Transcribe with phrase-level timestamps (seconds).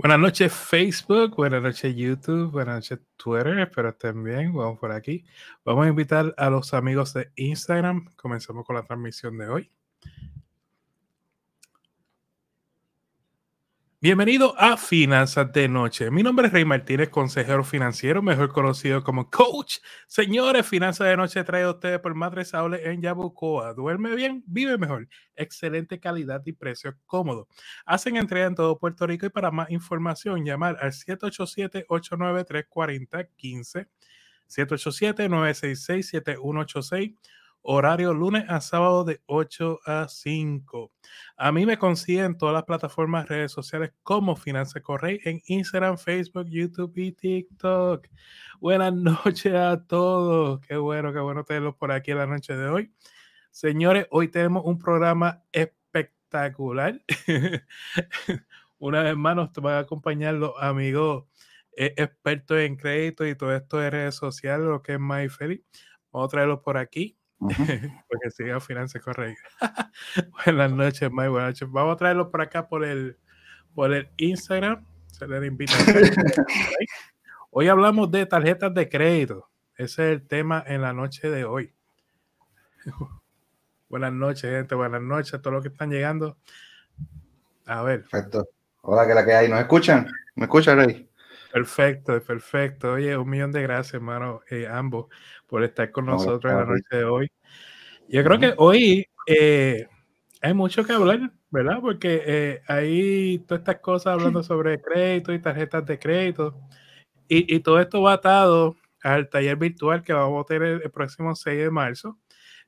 [0.00, 5.24] Buenas noches Facebook, buenas noches YouTube, buenas noches Twitter, espero estén bien, vamos por aquí.
[5.64, 9.72] Vamos a invitar a los amigos de Instagram, comenzamos con la transmisión de hoy.
[14.00, 16.12] Bienvenido a Finanzas de Noche.
[16.12, 19.78] Mi nombre es Rey Martínez, consejero financiero, mejor conocido como Coach.
[20.06, 23.74] Señores, Finanzas de Noche trae a ustedes por Madre Saule en Yabucoa.
[23.74, 25.08] Duerme bien, vive mejor.
[25.34, 27.48] Excelente calidad y precio cómodo.
[27.84, 33.88] Hacen entrega en todo Puerto Rico y para más información llamar al 787-893-4015,
[34.46, 37.16] 787-966-7186
[37.70, 40.90] horario lunes a sábado de 8 a 5.
[41.36, 46.46] A mí me consiguen todas las plataformas, redes sociales como Finanza Correy en Instagram, Facebook,
[46.48, 48.08] YouTube y TikTok.
[48.58, 50.60] Buenas noches a todos.
[50.66, 52.94] Qué bueno, qué bueno tenerlos por aquí en la noche de hoy.
[53.50, 57.02] Señores, hoy tenemos un programa espectacular.
[58.78, 61.26] Una vez más nos van a acompañar los amigos
[61.76, 65.60] eh, expertos en crédito y todo esto de redes sociales, lo que es más feliz.
[66.10, 67.18] Vamos a traerlos por aquí.
[68.08, 69.52] Porque siga Finanzas Correctas.
[70.44, 71.28] buenas noches, Mike.
[71.28, 71.70] Buenas noches.
[71.70, 73.16] Vamos a traerlo por acá por el,
[73.74, 74.84] por el Instagram.
[75.06, 75.72] Se les invita.
[77.50, 79.48] hoy hablamos de tarjetas de crédito.
[79.76, 81.72] Ese es el tema en la noche de hoy.
[83.88, 84.74] buenas noches, gente.
[84.74, 86.36] Buenas noches a todos los que están llegando.
[87.66, 88.02] A ver.
[88.02, 88.48] Perfecto.
[88.82, 89.48] Hola, que la que hay.
[89.48, 90.08] ¿Nos escuchan?
[90.34, 91.08] ¿Me escuchan, Rey?
[91.52, 92.92] Perfecto, perfecto.
[92.92, 95.06] Oye, un millón de gracias, hermano, eh, ambos
[95.48, 97.30] por estar con nosotros en la noche de hoy.
[98.08, 99.86] Yo creo que hoy eh,
[100.40, 101.78] hay mucho que hablar, ¿verdad?
[101.80, 106.54] Porque eh, hay todas estas cosas hablando sobre crédito y tarjetas de crédito.
[107.30, 111.58] Y, todo esto va atado al taller virtual que vamos a tener el próximo 6
[111.58, 112.18] de marzo.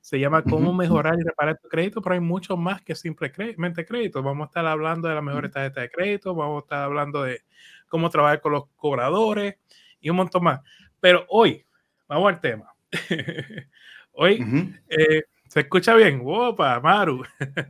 [0.01, 4.21] Se llama Cómo mejorar y reparar tu crédito, pero hay mucho más que simplemente crédito.
[4.21, 7.41] Vamos a estar hablando de las mejores tarjetas de crédito, vamos a estar hablando de
[7.87, 9.55] cómo trabajar con los cobradores
[9.99, 10.61] y un montón más.
[10.99, 11.65] Pero hoy,
[12.07, 12.70] vamos al tema.
[14.13, 16.21] Hoy eh, se escucha bien.
[16.23, 17.23] Opa, Maru.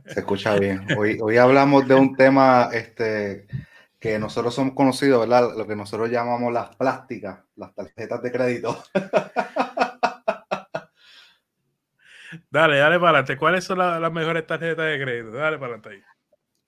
[0.06, 0.86] se escucha bien.
[0.96, 3.46] Hoy, hoy hablamos de un tema este,
[3.98, 5.50] que nosotros somos conocidos, ¿verdad?
[5.56, 8.82] Lo que nosotros llamamos las plásticas, las tarjetas de crédito.
[12.50, 13.36] dale, dale para adelante.
[13.36, 15.30] ¿Cuáles son las, mejores tarjetas de crédito?
[15.30, 16.02] Dale para adelante ahí.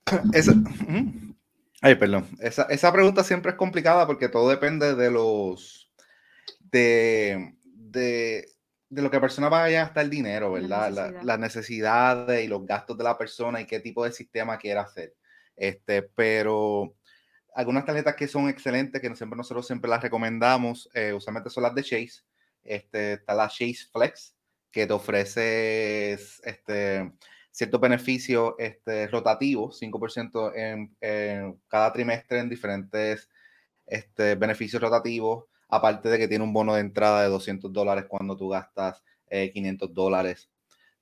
[1.81, 2.27] Ay, perdón.
[2.39, 5.91] Esa, esa pregunta siempre es complicada porque todo depende de los
[6.71, 7.54] de
[7.95, 8.47] de,
[8.89, 11.21] lo que la persona vaya a gastar el dinero, ¿verdad?
[11.23, 15.15] Las necesidades y los gastos de la persona y qué tipo de sistema quiera hacer.
[15.55, 16.95] Este, pero
[17.55, 21.73] algunas tarjetas que son excelentes, que siempre nosotros siempre las recomendamos, eh, usualmente son las
[21.73, 22.21] de Chase.
[22.63, 24.35] Este, está la Chase Flex,
[24.71, 26.13] que te ofrece
[26.43, 27.11] este,
[27.51, 33.29] ciertos beneficios este, rotativos, 5% en, en, cada trimestre en diferentes
[33.85, 38.35] este, beneficios rotativos aparte de que tiene un bono de entrada de 200 dólares cuando
[38.35, 40.49] tú gastas 500 eh, dólares.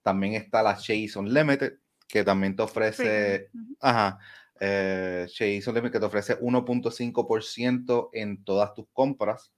[0.01, 1.73] También está la Chase Unlimited,
[2.07, 4.19] que también te ofrece, ajá,
[4.59, 9.53] eh, Chase Unlimited, que te ofrece 1.5% en todas tus compras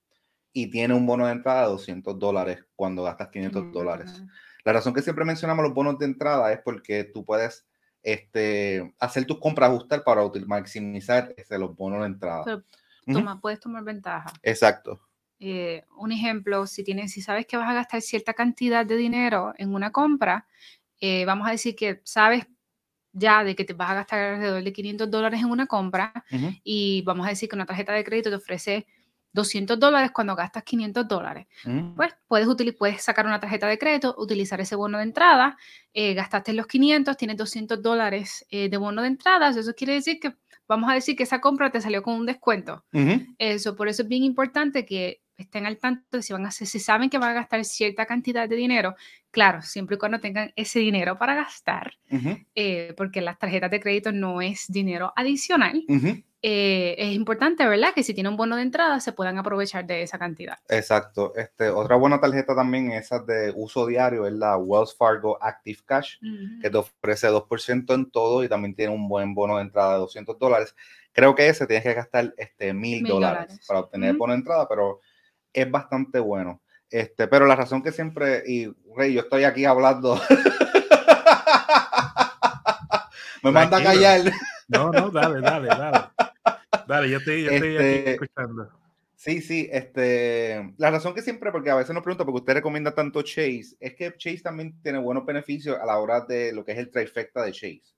[0.54, 4.24] y tiene un bono de entrada de 200 dólares cuando gastas 500 dólares.
[4.64, 7.68] La razón que siempre mencionamos los bonos de entrada es porque tú puedes
[8.02, 12.64] este, hacer tus compras, ajustar para maximizar este, los bonos de entrada
[13.06, 14.32] toma, puedes tomar ventaja.
[14.42, 15.00] Exacto.
[15.40, 19.54] Eh, un ejemplo, si, tienes, si sabes que vas a gastar cierta cantidad de dinero
[19.58, 20.48] en una compra,
[21.00, 22.48] eh, vamos a decir que sabes
[23.12, 26.12] ya de que te vas a gastar alrededor de 500 dólares en una compra
[26.64, 28.88] y vamos a decir que una tarjeta de crédito te ofrece
[29.32, 31.48] 200 dólares cuando gastas 500 dólares.
[31.64, 31.96] Mm.
[31.96, 35.58] Pues puedes, puedes sacar una tarjeta de crédito, utilizar ese bono de entrada,
[35.94, 40.36] eh, gastaste los 500, tienes 200 dólares de bono de entrada, eso quiere decir que
[40.68, 42.86] vamos a decir que esa compra te salió con un descuento.
[43.38, 46.66] Eso, por eso es bien importante que estén al tanto de si van a si
[46.80, 48.96] saben que van a gastar cierta cantidad de dinero,
[49.32, 51.94] claro, siempre y cuando tengan ese dinero para gastar,
[52.56, 55.84] eh, porque las tarjetas de crédito no es dinero adicional.
[56.48, 57.92] Eh, es importante, ¿verdad?
[57.96, 60.60] Que si tiene un bono de entrada se puedan aprovechar de esa cantidad.
[60.70, 61.34] Exacto.
[61.36, 65.80] Este, otra buena tarjeta también es esa de uso diario, es la Wells Fargo Active
[65.84, 66.18] Cash,
[66.62, 70.00] que te ofrece 2% en todo y también tiene un buen bono de entrada de
[70.02, 70.76] 200 dólares.
[71.14, 74.68] Creo que ese tienes que gastar este, mil dólares para obtener el bono de entrada,
[74.70, 75.00] pero
[75.56, 76.62] es bastante bueno.
[76.90, 80.22] Este, pero la razón que siempre, y Rey, yo estoy aquí hablando.
[83.44, 84.32] Me manda a callar.
[84.68, 86.00] No, no, dale, dale, dale.
[86.88, 88.72] Dale, yo estoy, aquí este, escuchando.
[89.16, 92.94] Sí, sí, este, la razón que siempre, porque a veces nos pregunta porque usted recomienda
[92.94, 96.74] tanto Chase, es que Chase también tiene buenos beneficios a la hora de lo que
[96.74, 97.96] es el trifecta de Chase.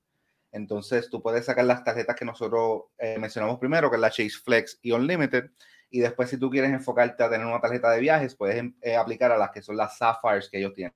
[0.51, 4.37] Entonces tú puedes sacar las tarjetas que nosotros eh, mencionamos primero, que es la Chase
[4.43, 5.49] Flex y Unlimited.
[5.89, 9.31] Y después si tú quieres enfocarte a tener una tarjeta de viajes, puedes eh, aplicar
[9.31, 10.93] a las que son las Sapphires que ellos tienen,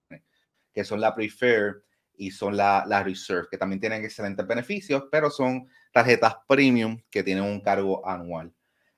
[0.73, 1.83] que son la Prefer
[2.15, 7.23] y son la, la Reserve, que también tienen excelentes beneficios, pero son tarjetas premium que
[7.23, 8.53] tienen un cargo anual.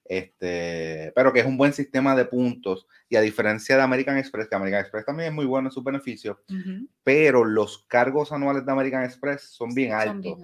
[0.06, 2.88] Este, pero que es un buen sistema de puntos.
[3.07, 5.84] Y a diferencia de American Express, que American Express también es muy bueno en sus
[5.84, 6.38] beneficios,
[7.04, 10.39] pero los cargos anuales de American Express son bien altos.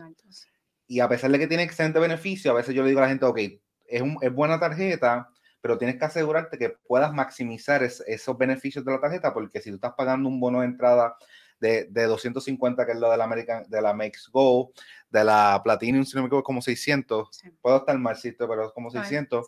[0.88, 3.10] Y a pesar de que tiene excelente beneficio, a veces yo le digo a la
[3.10, 3.40] gente, ok,
[3.86, 5.30] es, un, es buena tarjeta,
[5.62, 9.76] pero tienes que asegurarte que puedas maximizar esos beneficios de la tarjeta, porque si tú
[9.76, 11.16] estás pagando un bono de entrada
[11.60, 14.72] de, de 250, que es lo de la, American, de la Makes Go,
[15.10, 17.42] de la Platinum, si no me equivoco, como 600.
[17.62, 19.48] Puedo estar malcito, pero es como 600.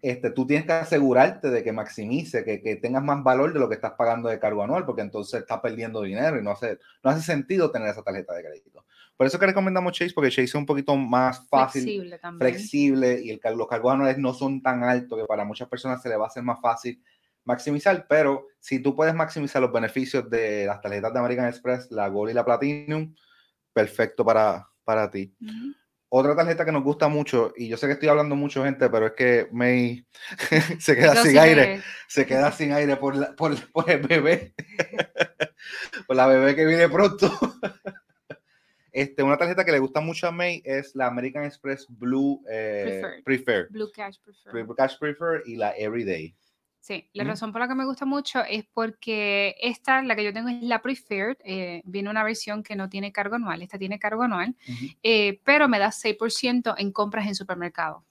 [0.00, 3.68] Este, tú tienes que asegurarte de que maximice, que, que, tengas más valor de lo
[3.68, 7.10] que estás pagando de cargo anual, porque entonces estás perdiendo dinero y no hace, no
[7.10, 8.84] hace sentido tener esa tarjeta de crédito.
[9.18, 13.30] Por eso que recomendamos Chase, porque Chase es un poquito más fácil, flexible, flexible y
[13.30, 16.26] el, los cargos anuales no son tan altos que para muchas personas se le va
[16.26, 17.02] a hacer más fácil
[17.44, 22.06] maximizar, pero si tú puedes maximizar los beneficios de las tarjetas de American Express, la
[22.08, 23.12] Gold y la Platinum,
[23.72, 25.34] perfecto para, para ti.
[26.10, 29.06] Otra tarjeta que nos gusta mucho, y yo sé que estoy hablando mucho, gente, pero
[29.06, 30.06] es que May
[30.78, 34.54] se queda sin aire, se queda sin aire por, la, por, por, el bebé,
[36.06, 37.32] por la bebé que viene pronto.
[38.98, 43.00] Este, una tarjeta que le gusta mucho a May es la American Express Blue eh,
[43.24, 43.68] Prefer.
[43.70, 44.52] Blue Cash Prefer.
[44.52, 46.34] Blue Cash Prefer y la Everyday.
[46.80, 50.32] Sí, la razón por la que me gusta mucho es porque esta, la que yo
[50.32, 54.00] tengo es la Preferred, eh, viene una versión que no tiene cargo anual, esta tiene
[54.00, 54.56] cargo anual,
[55.02, 58.02] eh, pero me da 6% en compras en supermercados.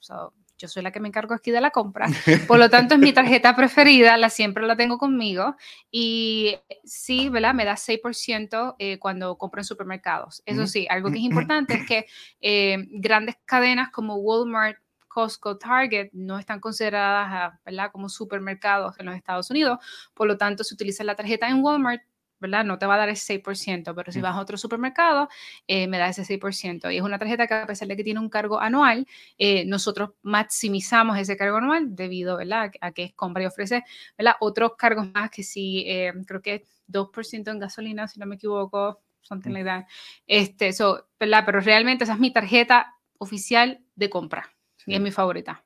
[0.58, 2.08] Yo soy la que me encargo aquí de la compra,
[2.48, 5.56] por lo tanto es mi tarjeta preferida, la siempre la tengo conmigo
[5.92, 7.54] y sí, ¿verdad?
[7.54, 10.42] Me da 6% eh, cuando compro en supermercados.
[10.46, 14.78] Eso sí, algo que es importante es que grandes cadenas como Walmart,
[15.18, 17.92] Costco, Target no están consideradas ¿verdad?
[17.92, 19.80] como supermercados en los Estados Unidos.
[20.14, 22.04] Por lo tanto, si utilizas la tarjeta en Walmart,
[22.40, 22.64] ¿verdad?
[22.66, 25.30] No te va a dar ese 6%, pero si vas a otro supermercado,
[25.68, 26.92] eh, me da ese 6%.
[26.92, 29.08] Y es una tarjeta que a pesar de que tiene un cargo anual,
[29.38, 32.72] eh, nosotros maximizamos ese cargo anual debido, ¿verdad?
[32.82, 33.84] A que es compra y ofrece,
[34.18, 34.34] ¿verdad?
[34.40, 39.02] Otros cargos más que sí, eh, creo que 2% en gasolina, si no me equivoco,
[39.22, 39.86] something like that.
[40.26, 41.44] Este, so, ¿verdad?
[41.46, 44.50] Pero realmente esa es mi tarjeta oficial de compra
[44.86, 45.64] y es mi favorita.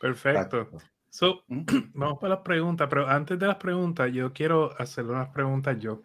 [0.00, 0.68] Perfecto.
[1.10, 1.42] So,
[1.92, 6.02] vamos para las preguntas, pero antes de las preguntas, yo quiero hacerle unas preguntas yo.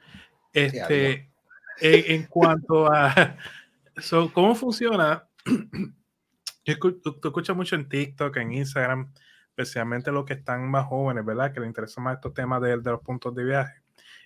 [0.51, 1.31] Este,
[1.79, 3.37] en, cuanto a
[3.97, 5.27] so, cómo funciona,
[6.79, 9.13] tú, escuchas mucho en TikTok, en Instagram,
[9.49, 11.53] especialmente los que están más jóvenes, ¿verdad?
[11.53, 13.81] Que les interesan más estos temas de, de los puntos de viaje.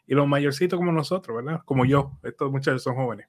[0.07, 1.61] Y los mayorcitos como nosotros, ¿verdad?
[1.65, 3.27] Como yo, estos muchachos son jóvenes.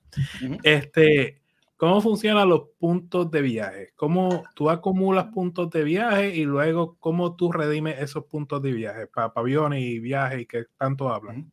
[0.62, 1.42] Este,
[1.80, 3.94] ¿Cómo funcionan los puntos de viaje?
[3.96, 9.06] ¿Cómo tú acumulas puntos de viaje y luego cómo tú redimes esos puntos de viaje
[9.06, 11.50] para aviones y viajes que tanto hablan?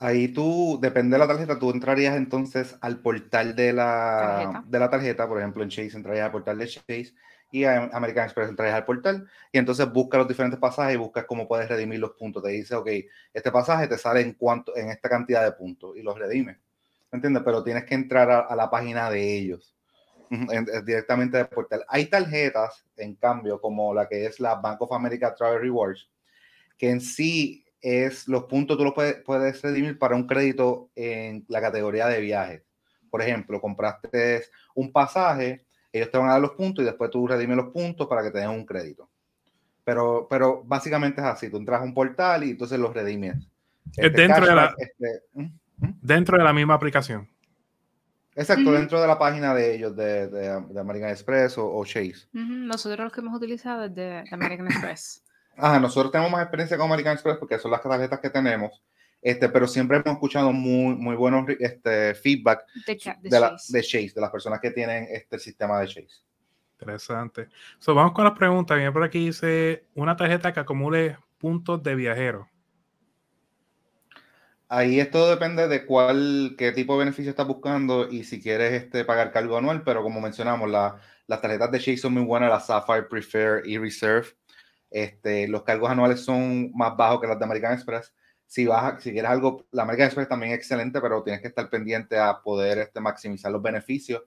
[0.00, 4.78] Ahí tú, depende de la tarjeta, tú entrarías entonces al portal de la tarjeta, de
[4.80, 7.14] la tarjeta por ejemplo en Chase entrarías al portal de Chase
[7.52, 11.24] y a American Express entrarías al portal y entonces buscas los diferentes pasajes y buscas
[11.24, 12.42] cómo puedes redimir los puntos.
[12.42, 12.88] Te dice, ok,
[13.32, 16.58] este pasaje te sale en cuánto, en esta cantidad de puntos y los redimes.
[17.10, 17.42] ¿Me entiendes?
[17.44, 19.74] Pero tienes que entrar a, la página de ellos,
[20.84, 21.84] directamente del portal.
[21.88, 26.10] Hay tarjetas, en cambio, como la que es la Bank of America Travel Rewards,
[26.76, 31.44] que en sí es los puntos, tú los puedes, puedes redimir para un crédito en
[31.48, 32.62] la categoría de viajes.
[33.10, 34.42] Por ejemplo, compraste
[34.74, 38.06] un pasaje, ellos te van a dar los puntos y después tú redimes los puntos
[38.06, 39.08] para que te den un crédito.
[39.84, 43.48] Pero, pero básicamente es así, tú entras a un portal y entonces los redimes.
[43.96, 44.74] Este dentro de la...
[44.76, 45.22] Este,
[46.08, 47.28] Dentro de la misma aplicación.
[48.34, 52.26] Exacto, dentro de la página de ellos, de, de, American Express o, Chase.
[52.32, 55.22] Nosotros los que hemos utilizado es de, American Express.
[55.58, 58.82] Ajá, nosotros tenemos más experiencia con American Express porque son las tarjetas que tenemos.
[59.20, 64.12] Este, pero siempre hemos escuchado muy, muy buenos este, feedback de, Chase.
[64.14, 66.22] de las personas que tienen este sistema de Chase.
[66.80, 67.48] Interesante.
[67.80, 68.78] So, vamos con las preguntas.
[68.78, 72.48] Viene por aquí dice una tarjeta que acumule puntos de viajero.
[74.70, 79.02] Ahí esto depende de cuál, qué tipo de beneficio estás buscando y si quieres este,
[79.04, 82.60] pagar cargo anual, pero como mencionamos, la, las tarjetas de Chase son muy buenas, la
[82.60, 84.28] Sapphire, Prefer y Reserve.
[84.90, 88.14] Este, los cargos anuales son más bajos que las de American Express.
[88.46, 91.70] Si, vas, si quieres algo, la American Express también es excelente, pero tienes que estar
[91.70, 94.22] pendiente a poder este, maximizar los beneficios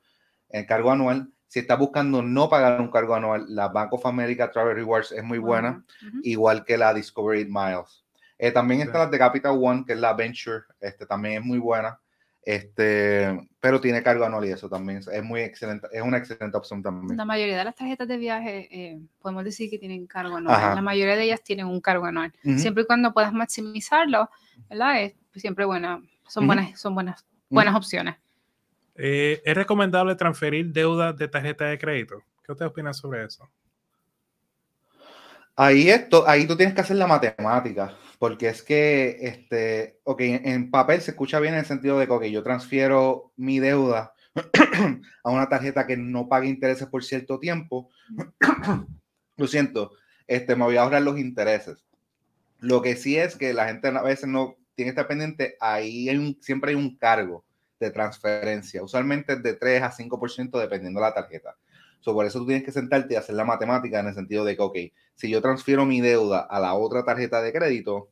[0.50, 1.32] en cargo anual.
[1.48, 5.24] Si estás buscando no pagar un cargo anual, la Bank of America Travel Rewards es
[5.24, 5.86] muy buena,
[6.24, 8.06] igual que la Discovery Miles.
[8.44, 11.60] Eh, también está la de Capital One, que es la Venture, este, también es muy
[11.60, 12.00] buena.
[12.42, 16.82] Este, pero tiene cargo anual y eso también es muy excelente, es una excelente opción
[16.82, 17.16] también.
[17.16, 20.74] La mayoría de las tarjetas de viaje eh, podemos decir que tienen cargo anual.
[20.74, 22.34] La mayoría de ellas tienen un cargo anual.
[22.58, 24.28] Siempre y cuando puedas maximizarlo,
[24.68, 25.04] ¿verdad?
[25.04, 28.16] Es siempre buena, son buenas, son buenas, buenas opciones.
[28.96, 32.24] Eh, ¿Es recomendable transferir deuda de tarjeta de crédito?
[32.44, 33.48] ¿Qué usted opina sobre eso?
[35.56, 40.70] Ahí, esto, ahí tú tienes que hacer la matemática, porque es que, este, ok, en,
[40.70, 44.14] papel se escucha bien en el sentido de que, yo transfiero mi deuda
[45.24, 47.90] a una tarjeta que no pague intereses por cierto tiempo.
[49.38, 49.94] Lo siento,
[50.28, 51.84] este, me voy a ahorrar los intereses.
[52.60, 56.38] Lo que sí es que la gente a veces no tiene que estar pendiente, ahí
[56.42, 57.44] siempre hay un cargo
[57.80, 61.58] de transferencia, usualmente de 3 a 5% dependiendo de la tarjeta.
[62.04, 64.62] Por eso tú tienes que sentarte y hacer la matemática en el sentido de que,
[64.62, 64.78] ok,
[65.16, 68.10] si yo transfiero mi deuda a la otra tarjeta de crédito,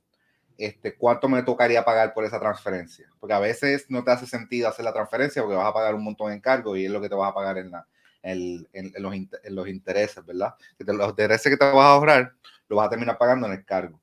[0.58, 3.08] este, ¿cuánto me tocaría pagar por esa transferencia?
[3.20, 6.04] Porque a veces no te hace sentido hacer la transferencia porque vas a pagar un
[6.04, 7.88] montón en cargo y es lo que te vas a pagar en, la,
[8.22, 8.68] en,
[8.98, 10.54] los, en los, intereses, ¿verdad?
[10.80, 12.34] los intereses que te vas a ahorrar,
[12.68, 14.00] lo vas a terminar pagando en el cargo.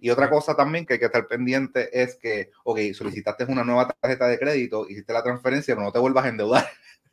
[0.00, 3.88] Y otra cosa también que hay que estar pendiente es que, ok, solicitaste una nueva
[3.88, 6.64] tarjeta de crédito, hiciste la transferencia, pero no te vuelvas a endeudar.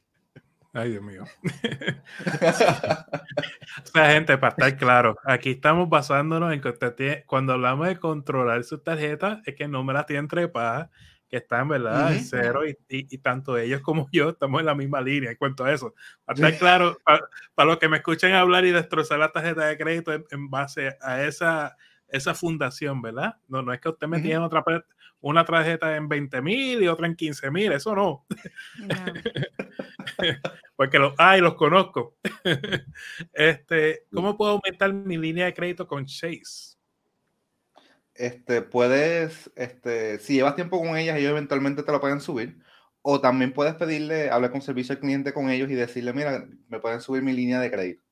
[0.74, 1.24] Ay, Dios mío.
[2.42, 2.54] o
[3.94, 7.98] sea, gente, para estar claro, aquí estamos basándonos en que usted tiene, cuando hablamos de
[7.98, 10.90] controlar sus tarjetas, es que no me las tienen trepadas,
[11.28, 12.12] que están, ¿verdad?
[12.22, 15.72] Cero y, y, tanto ellos como yo estamos en la misma línea en cuanto a
[15.72, 15.96] eso.
[16.26, 16.98] Para estar claro,
[17.56, 21.24] para, los que me escuchen hablar y destrozar la tarjeta de crédito en base a
[21.24, 21.78] esa
[22.12, 23.38] esa fundación, ¿verdad?
[23.48, 24.64] No, no es que usted me tiene otra
[25.22, 28.26] una tarjeta en 20 mil y otra en 15 mil, eso no.
[30.76, 32.18] Porque los hay, los conozco.
[33.34, 36.76] este, ¿Cómo puedo aumentar mi línea de crédito con Chase?
[38.16, 42.60] Este, puedes, este, si llevas tiempo con ellas, ellos eventualmente te lo pueden subir.
[43.04, 46.80] O también puedes pedirle, hablar con servicio al cliente con ellos y decirle, mira, me
[46.80, 48.04] pueden subir mi línea de crédito.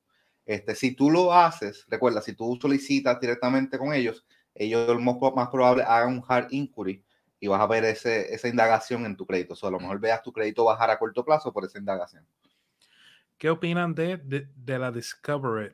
[0.50, 5.48] Este, si tú lo haces, recuerda, si tú solicitas directamente con ellos, ellos lo más,
[5.48, 7.04] probable hagan un hard inquiry
[7.38, 9.52] y vas a ver ese, esa indagación en tu crédito.
[9.52, 12.26] O sea, a lo mejor veas tu crédito bajar a corto plazo por esa indagación.
[13.38, 15.72] ¿Qué opinan de, de, de la Discover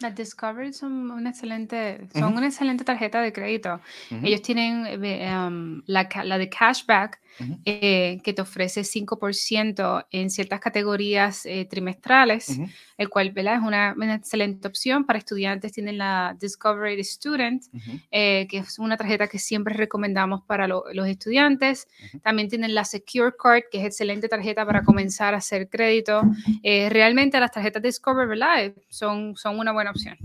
[0.00, 3.80] las Discovery son una excelente, son una excelente tarjeta de crédito.
[4.22, 7.20] Ellos tienen eh, um, la, la, de cashback
[7.64, 12.58] eh, que te ofrece 5% en ciertas categorías eh, trimestrales,
[12.96, 13.56] el cual ¿verdad?
[13.56, 15.72] es una, excelente opción para estudiantes.
[15.72, 17.64] Tienen la Discovery Student,
[18.10, 21.88] que es una tarjeta que siempre recomendamos para los estudiantes.
[22.22, 26.22] También tienen la Secure Card, que es excelente tarjeta para comenzar a hacer crédito.
[26.62, 28.72] realmente las tarjetas Discovery ¿verdad?
[28.88, 30.16] Son, son una buena opción.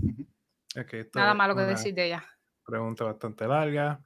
[1.14, 2.24] Nada malo que decir de ella.
[2.64, 4.00] Pregunta bastante larga.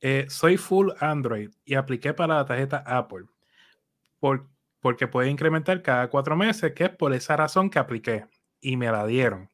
[0.00, 3.26] Eh, soy full Android y apliqué para la tarjeta Apple
[4.20, 4.48] por,
[4.80, 8.26] porque puede incrementar cada cuatro meses, que es por esa razón que apliqué
[8.60, 9.50] y me la dieron.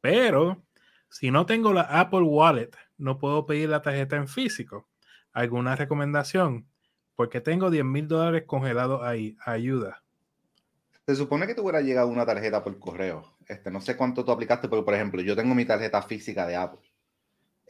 [0.00, 0.62] Pero
[1.08, 4.88] si no tengo la Apple Wallet, no puedo pedir la tarjeta en físico.
[5.32, 6.66] ¿Alguna recomendación?
[7.14, 9.36] Porque tengo 10 mil dólares congelados ahí.
[9.44, 10.02] Ayuda.
[11.06, 13.36] Se supone que te hubiera llegado una tarjeta por correo.
[13.48, 16.56] Este, no sé cuánto tú aplicaste, pero por ejemplo, yo tengo mi tarjeta física de
[16.56, 16.89] Apple.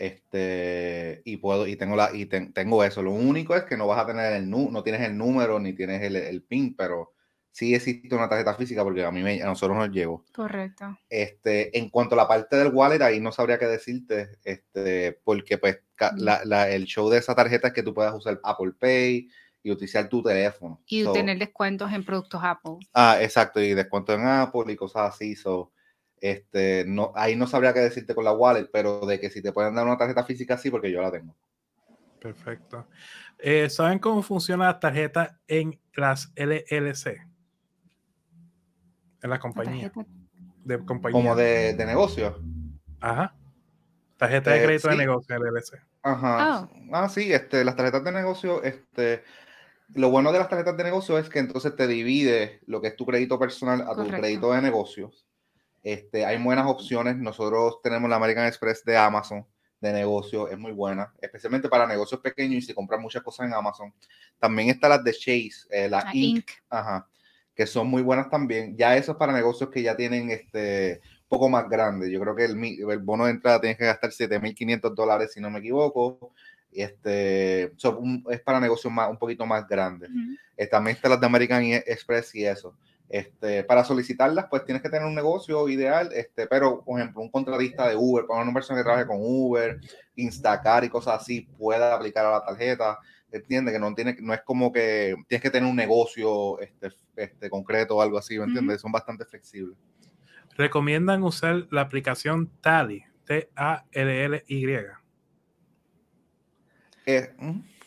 [0.01, 3.03] Este, y puedo, y tengo la, y tengo eso.
[3.03, 6.01] Lo único es que no vas a tener el no tienes el número ni tienes
[6.01, 7.13] el, el PIN, pero
[7.51, 10.25] sí existe una tarjeta física porque a mí me, a nosotros nos llegó.
[10.33, 10.97] Correcto.
[11.11, 15.59] Este, en cuanto a la parte del wallet, ahí no sabría qué decirte, este, porque
[15.59, 15.81] pues
[16.17, 19.29] la, la, el show de esa tarjeta es que tú puedas usar Apple Pay,
[19.63, 20.81] y utilizar tu teléfono.
[20.87, 22.79] Y tener descuentos en productos Apple.
[22.95, 25.37] Ah, exacto, y descuentos en Apple y cosas así.
[25.37, 25.73] So,
[26.21, 29.53] este, no, ahí no sabría qué decirte con la wallet, pero de que si te
[29.53, 31.35] pueden dar una tarjeta física, sí, porque yo la tengo.
[32.21, 32.87] Perfecto.
[33.39, 37.27] Eh, ¿Saben cómo funciona la tarjeta en las LLC?
[39.23, 39.91] En la compañía.
[40.65, 41.13] de compañía.
[41.13, 42.39] Como de, de negocio.
[43.01, 43.35] Ajá.
[44.19, 45.83] Tarjeta de eh, crédito de negocio, LLC.
[46.03, 46.63] Ajá.
[46.63, 46.71] Oh.
[46.93, 49.25] Ah, sí, este, las tarjetas de negocio, este,
[49.95, 52.97] lo bueno de las tarjetas de negocio es que entonces te divide lo que es
[52.97, 55.27] tu crédito personal a tu crédito de negocios.
[55.83, 57.17] Este, hay buenas opciones.
[57.17, 59.47] Nosotros tenemos la American Express de Amazon
[59.81, 63.55] de negocio, es muy buena, especialmente para negocios pequeños y si compras muchas cosas en
[63.55, 63.95] Amazon.
[64.39, 67.09] También están las de Chase, eh, la, Inc, Ajá,
[67.55, 68.77] que son muy buenas también.
[68.77, 72.11] Ya eso es para negocios que ya tienen este poco más grande.
[72.11, 75.49] Yo creo que el, el bono de entrada tienes que gastar 7.500 dólares, si no
[75.49, 76.35] me equivoco
[76.73, 80.11] este, es para negocios más, un poquito más grandes.
[80.57, 82.77] Eh, también está las de American Express y eso.
[83.11, 87.29] Este, para solicitarlas, pues tienes que tener un negocio ideal, este, pero, por ejemplo, un
[87.29, 89.81] contratista de Uber, para una persona que trabaje con Uber,
[90.15, 93.01] Instacar y cosas así, pueda aplicar a la tarjeta.
[93.33, 97.51] entiende que no tiene, no es como que tienes que tener un negocio este, este
[97.51, 98.81] concreto o algo así, ¿me entiendes?
[98.81, 99.77] Son bastante flexibles.
[100.57, 104.67] Recomiendan usar la aplicación Tally, T-A-L-L-Y.
[107.07, 107.35] Eh,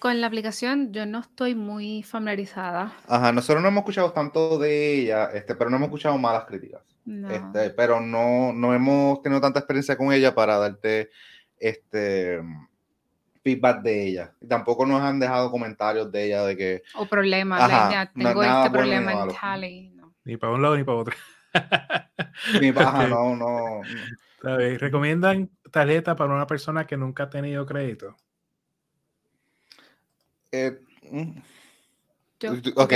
[0.04, 2.92] Con la aplicación yo no estoy muy familiarizada.
[3.08, 6.82] Ajá, nosotros no hemos escuchado tanto de ella, este, pero no hemos escuchado malas críticas.
[7.06, 7.30] No.
[7.32, 11.10] Este, pero no, no hemos tenido tanta experiencia con ella para darte
[11.58, 12.42] este
[13.46, 14.34] feedback de ella.
[14.46, 18.64] Tampoco nos han dejado comentarios de ella de que o problemas, Ajá, no- tengo este
[18.64, 19.34] ni problema en malo.
[19.40, 19.90] Tally.
[19.96, 20.14] no.
[20.26, 21.16] Ni para un lado ni para otro.
[22.60, 23.10] mi baja Ok.
[23.10, 23.82] no, no.
[24.80, 28.18] ¿Recomiendan tarjeta para una persona que nunca ha tenido crédito?
[30.54, 30.72] Eh,
[31.12, 31.34] mm,
[32.42, 32.76] Yo- Ok.
[32.76, 32.94] ok.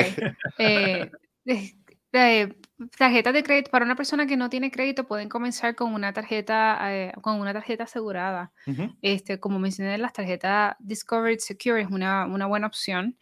[0.60, 1.12] Eh,
[1.46, 1.74] eh,
[2.14, 2.50] eh,
[2.98, 6.78] tarjetas de crédito para una persona que no tiene crédito pueden comenzar con una tarjeta
[6.94, 8.52] eh, con una tarjeta asegurada.
[8.68, 13.18] ujú, Este, como mencioné, las tarjetas Discovered Secure es una, una buena opción.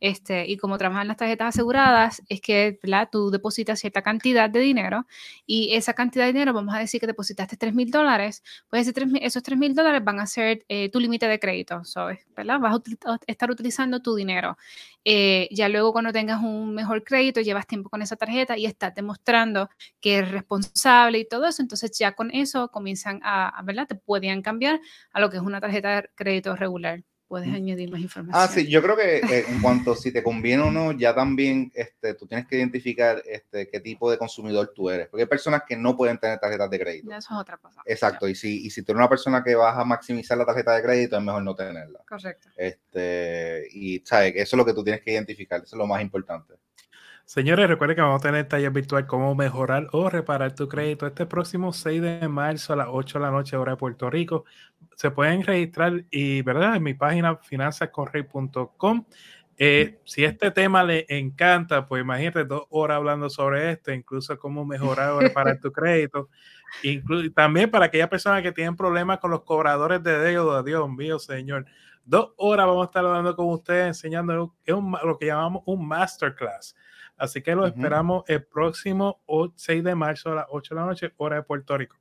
[0.00, 3.08] Este, y como trabajan las tarjetas aseguradas, es que ¿verdad?
[3.12, 5.06] tú depositas cierta cantidad de dinero
[5.46, 8.92] y esa cantidad de dinero, vamos a decir que depositaste 3 mil dólares, pues ese
[8.94, 12.26] tres mil- esos 3 mil dólares van a ser eh, tu límite de crédito, ¿sabes?
[12.36, 12.60] ¿verdad?
[12.60, 14.56] Vas a util- estar utilizando tu dinero.
[15.04, 18.94] Eh, ya luego cuando tengas un mejor crédito, llevas tiempo con esa tarjeta y estás
[18.96, 23.86] demostrando que eres responsable y todo eso, entonces ya con eso comienzan a, a, ¿verdad?
[23.86, 24.80] Te podían cambiar
[25.12, 27.04] a lo que es una tarjeta de crédito regular.
[27.28, 28.40] Puedes añadir más información.
[28.40, 31.72] Ah, sí, yo creo que eh, en cuanto si te conviene o no, ya también
[31.74, 35.08] este, tú tienes que identificar este, qué tipo de consumidor tú eres.
[35.08, 37.10] Porque hay personas que no pueden tener tarjetas de crédito.
[37.10, 37.82] Eso es otra cosa.
[37.84, 40.76] Exacto, y si, y si tú eres una persona que vas a maximizar la tarjeta
[40.76, 41.98] de crédito, es mejor no tenerla.
[42.08, 42.48] Correcto.
[42.54, 46.00] Este, y sabes eso es lo que tú tienes que identificar, eso es lo más
[46.00, 46.54] importante.
[47.26, 51.26] Señores, recuerden que vamos a tener taller virtual cómo mejorar o reparar tu crédito este
[51.26, 54.44] próximo 6 de marzo a las 8 de la noche hora de Puerto Rico.
[54.94, 56.76] Se pueden registrar y, ¿verdad?
[56.76, 59.06] En mi página finanzascorrey.com.
[59.58, 64.64] Eh, si este tema le encanta, pues imagínate dos horas hablando sobre esto, incluso cómo
[64.64, 66.28] mejorar o reparar tu crédito.
[66.84, 71.18] Inclu también para aquellas personas que tienen problemas con los cobradores de deuda, Dios mío,
[71.18, 71.66] señor.
[72.04, 76.76] Dos horas vamos a estar hablando con ustedes, enseñando un lo que llamamos un masterclass.
[77.16, 80.86] Así que lo esperamos el próximo o- 6 de marzo a las 8 de la
[80.86, 81.96] noche, hora de Puerto Rico.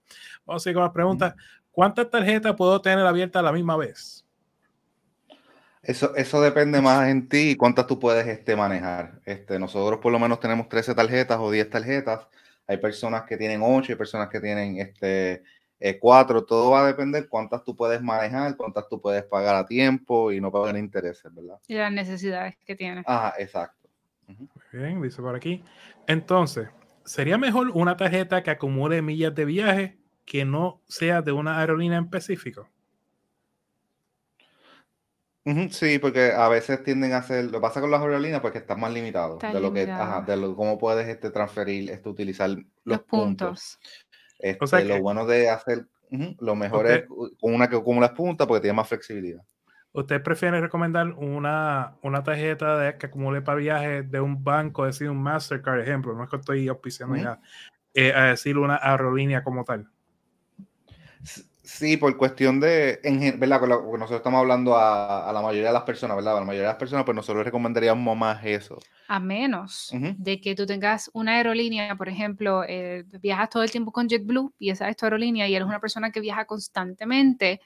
[0.46, 1.36] Vamos a seguir con las preguntas.
[1.72, 4.26] ¿Cuántas tarjetas puedo tener abiertas a la misma vez?
[5.82, 9.20] Eso, eso depende más en ti y cuántas tú puedes este, manejar.
[9.24, 12.28] Este, nosotros por lo menos tenemos 13 tarjetas o 10 tarjetas.
[12.68, 15.44] Hay personas que tienen 8, hay personas que tienen este,
[16.00, 16.44] 4.
[16.46, 20.42] Todo va a depender cuántas tú puedes manejar, cuántas tú puedes pagar a tiempo y
[20.42, 21.60] no pagar intereses, ¿verdad?
[21.68, 23.04] Y las necesidades que tiene.
[23.06, 23.88] Ajá, exacto.
[24.28, 24.48] Muy
[24.78, 25.64] bien, dice por aquí.
[26.08, 26.70] Entonces,
[27.04, 31.98] ¿sería mejor una tarjeta que acumule millas de viaje que no sea de una aerolínea
[31.98, 32.70] en específico?
[35.70, 38.58] Sí, porque a veces tienden a hacer, lo que pasa con las aerolíneas, pues que
[38.58, 42.10] están más limitados Están de lo que, ajá, de lo, cómo puedes este, transferir, este,
[42.10, 43.78] utilizar los, Los puntos.
[43.78, 43.80] puntos.
[44.40, 45.86] Este, sea lo que- bueno de hacer,
[46.40, 49.44] lo mejor es con una que acumulas puntos porque tiene más flexibilidad.
[49.96, 54.96] ¿Usted prefiere recomendar una, una tarjeta de, que acumule para viajes de un banco, es
[54.96, 56.14] decir, un Mastercard, ejemplo?
[56.14, 57.42] No es que estoy auspiciando nada,
[57.94, 59.90] eh, a decir una aerolínea como tal.
[61.64, 63.60] Sí, por cuestión de, en, ¿verdad?
[63.60, 66.38] Con lo- porque nosotros estamos hablando a, a la mayoría de las personas, ¿verdad?
[66.38, 68.78] A la mayoría de las personas, pues nosotros recomendaríamos más eso.
[69.08, 73.92] A menos de que tú tengas una aerolínea, por ejemplo, eh, viajas todo el tiempo
[73.92, 77.62] con JetBlue y esa es tu aerolínea y eres una persona que viaja constantemente,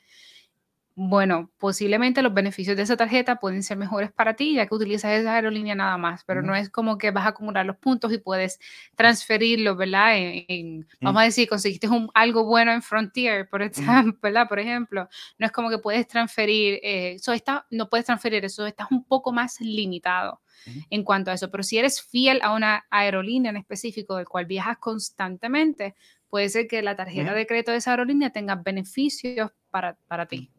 [1.01, 5.13] bueno, posiblemente los beneficios de esa tarjeta pueden ser mejores para ti ya que utilizas
[5.13, 8.17] esa aerolínea nada más, pero no es como que vas a acumular los puntos y
[8.17, 8.59] puedes
[8.95, 10.17] transferirlos, ¿verdad?
[10.17, 13.79] En, en- vamos a decir, conseguiste un- algo bueno en Frontier, por ejemplo,
[14.21, 14.49] ¿verdad?
[14.49, 15.07] Por ejemplo,
[15.37, 19.05] no es como que puedes transferir, eh, eso está, no puedes transferir eso, estás un
[19.05, 20.41] poco más limitado
[20.89, 24.45] en cuanto a eso, pero si eres fiel a una aerolínea en específico del cual
[24.47, 25.95] viajas constantemente,
[26.29, 30.51] puede ser que la tarjeta de crédito de esa aerolínea tenga beneficios para, para ti.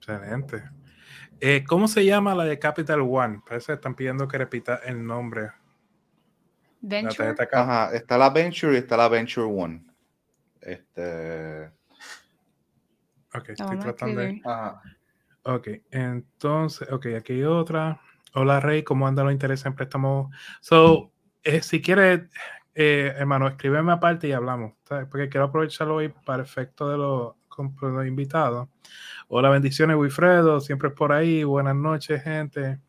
[0.00, 0.64] Excelente.
[1.40, 3.42] Eh, ¿Cómo se llama la de Capital One?
[3.46, 5.50] Parece que están pidiendo que repita el nombre.
[6.80, 7.34] Venture.
[7.52, 9.84] Ajá, está la Venture y está la Venture One.
[10.60, 11.70] Este,
[13.34, 14.40] Ok, estoy tratando de...
[14.44, 14.82] ajá.
[15.42, 18.00] Ok, entonces, ok, aquí hay otra.
[18.34, 20.34] Hola Rey, ¿cómo andan los intereses en préstamos?
[20.60, 22.22] So, eh, si quieres,
[22.74, 25.06] eh, hermano, escríbeme aparte y hablamos, ¿sabes?
[25.10, 27.34] porque quiero aprovecharlo hoy para efecto de los,
[28.06, 28.68] invitados.
[29.28, 31.44] Hola, bendiciones, Wilfredo, siempre es por ahí.
[31.44, 32.80] Buenas noches, gente.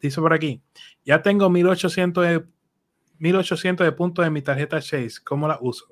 [0.00, 0.62] Dice por aquí,
[1.04, 2.44] ya tengo 1800 de,
[3.18, 5.86] 1800 de puntos en mi tarjeta Chase, ¿cómo la uso?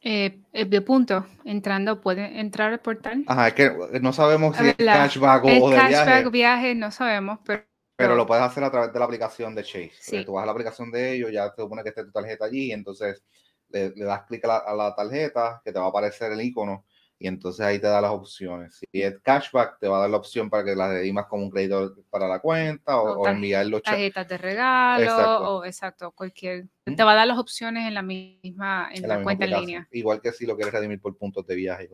[0.00, 3.24] Eh, eh, de punto, entrando, puede entrar al portal.
[3.26, 6.74] Ajá, es que no sabemos si es cashback o, el de cashback viaje.
[6.74, 7.64] no sabemos, pero...
[7.96, 9.92] Pero lo puedes hacer a través de la aplicación de Chase.
[9.98, 10.24] Sí.
[10.24, 12.66] Tú vas a la aplicación de ellos, ya te supone que esté tu tarjeta allí,
[12.66, 13.24] y entonces
[13.70, 16.84] le, das clic a, la, tarjeta, que te va a aparecer el icono,
[17.18, 18.76] y entonces ahí te da las opciones.
[18.78, 21.50] Si es cashback, te va a dar la opción para que la redimas como un
[21.50, 26.66] crédito para la cuenta o, o enviar los tarjetas de regalo o exacto, cualquier.
[26.84, 29.88] Te va a dar las opciones en la misma, en, la, cuenta en línea.
[29.90, 31.88] Igual que si lo quieres redimir por puntos de viaje.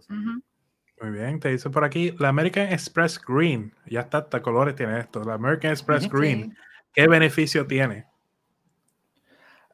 [1.02, 3.74] Muy bien, te dice por aquí la American Express Green.
[3.86, 5.24] Ya está, hasta colores tiene esto.
[5.24, 6.56] La American Express Green.
[6.92, 8.06] ¿Qué beneficio tiene?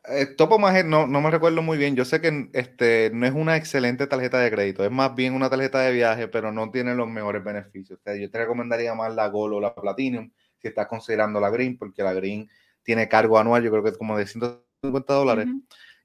[0.08, 1.94] Eh, Topo más no, no me recuerdo muy bien.
[1.94, 5.50] Yo sé que este, no es una excelente tarjeta de crédito, es más bien una
[5.50, 8.00] tarjeta de viaje, pero no tiene los mejores beneficios.
[8.18, 12.02] yo te recomendaría más la Gold o la Platinum si estás considerando la Green, porque
[12.02, 12.48] la Green
[12.82, 15.46] tiene cargo anual, yo creo que es como de 150 dólares,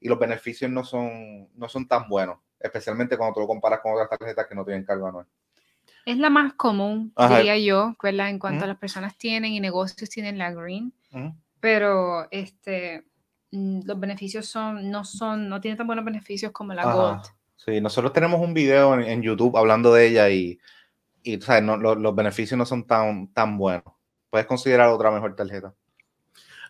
[0.00, 3.92] y los beneficios no son, no son tan buenos, especialmente cuando tú lo comparas con
[3.92, 5.26] otras tarjetas que no tienen cargo anual.
[6.04, 10.38] Es la más común, diría yo, En cuanto a las personas tienen y negocios tienen
[10.38, 10.92] la Green,
[11.60, 13.04] pero este
[13.54, 17.22] Mm, los beneficios son, no son, no tiene tan buenos beneficios como la Gold.
[17.54, 20.58] Sí, nosotros tenemos un video en, YouTube hablando de ella y,
[21.22, 23.84] y sabes, no, los, beneficios no son tan, tan buenos.
[24.28, 25.72] Puedes considerar otra mejor tarjeta.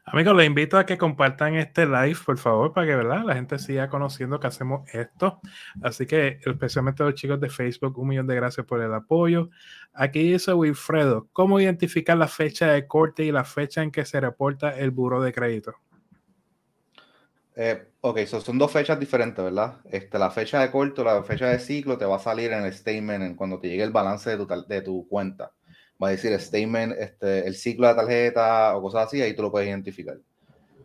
[0.07, 3.25] Amigos, les invito a que compartan este live, por favor, para que ¿verdad?
[3.25, 5.41] la gente siga conociendo que hacemos esto.
[5.83, 9.49] Así que, especialmente los chicos de Facebook, un millón de gracias por el apoyo.
[9.95, 14.21] Aquí dice Wilfredo, ¿cómo identificar la fecha de corte y la fecha en que se
[14.21, 15.75] reporta el buro de crédito?
[17.57, 19.77] Eh, ok, son dos fechas diferentes, ¿verdad?
[19.91, 22.75] Este, la fecha de corto, la fecha de ciclo te va a salir en el
[22.75, 25.53] statement cuando te llegue el balance de tu, de tu cuenta.
[26.03, 29.43] Va a decir statement, este, el ciclo de la tarjeta o cosas así, ahí tú
[29.43, 30.19] lo puedes identificar.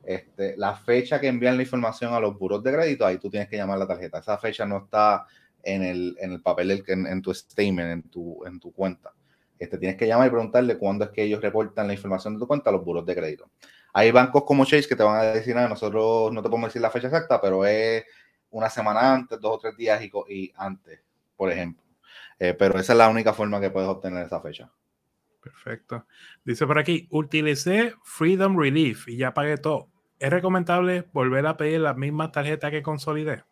[0.04, 3.50] Este, la fecha que envían la información a los buros de crédito, ahí tú tienes
[3.50, 4.19] que llamar la tarjeta.
[4.19, 5.26] Esa fecha no está
[5.63, 9.13] en el, en el papel, en, en tu statement, en tu, en tu cuenta.
[9.58, 12.48] Este, tienes que llamar y preguntarle cuándo es que ellos reportan la información de tu
[12.48, 13.50] cuenta a los buros de crédito.
[13.93, 16.82] Hay bancos como Chase que te van a decir, nada, nosotros no te podemos decir
[16.82, 18.06] la fecha exacta, pero es
[18.52, 21.02] una semana antes, dos o tres días y, antes,
[21.36, 21.84] por ejemplo.
[22.39, 24.72] Eh, pero esa es la única forma que puedes obtener esa fecha.
[25.41, 26.06] Perfecto.
[26.43, 29.89] Dice por aquí, utilicé Freedom Relief y ya pagué todo.
[30.19, 33.43] ¿Es recomendable volver a pedir la misma tarjeta que consolidé?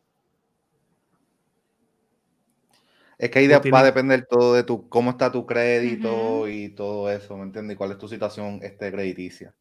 [3.17, 7.09] Es que ahí va a depender todo de tu, cómo está tu crédito y todo
[7.09, 7.73] eso, ¿me entiendes?
[7.73, 9.55] Y cuál es tu situación este, crediticia.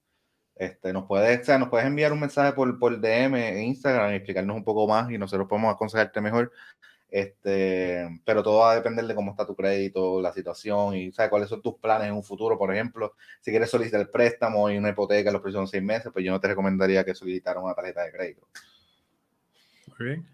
[0.57, 4.57] Este, nos, puedes, nos puedes enviar un mensaje por, por DM en Instagram y explicarnos
[4.57, 6.53] un poco más y nosotros podemos aconsejarte mejor.
[7.09, 11.31] Este, pero todo va a depender de cómo está tu crédito, la situación y ¿sabes?
[11.31, 12.59] cuáles son tus planes en un futuro.
[12.59, 16.11] Por ejemplo, si quieres solicitar el préstamo y una hipoteca en los próximos seis meses,
[16.13, 18.47] pues yo no te recomendaría que solicitaras una tarjeta de crédito.
[19.99, 20.27] Muy bien.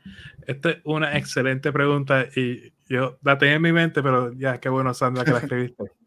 [0.47, 4.69] Esta es una excelente pregunta y yo la tenía en mi mente, pero ya, qué
[4.69, 5.85] bueno, Sandra, que la escribiste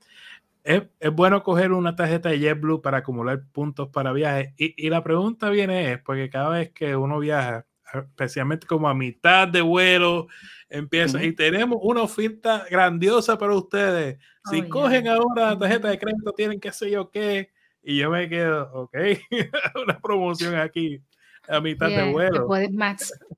[0.65, 4.53] es, bueno coger una tarjeta de JetBlue para acumular puntos para viajes.
[4.57, 9.47] Y, la pregunta viene es, porque cada vez que uno viaja, especialmente como a mitad
[9.47, 10.27] de vuelo,
[10.69, 14.17] empieza, y tenemos una oferta grandiosa para ustedes.
[14.49, 17.51] Si oh, cogen ahora la tarjeta de crédito, tienen que sé yo qué.
[17.83, 18.97] Y yo me quedo, ok,
[19.83, 21.01] una promoción aquí
[21.47, 22.47] a mitad de vuelo.
[22.47, 22.71] Puedes,